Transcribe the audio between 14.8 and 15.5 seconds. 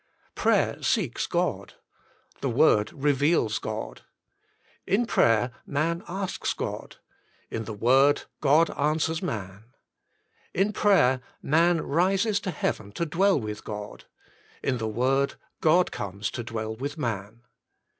Word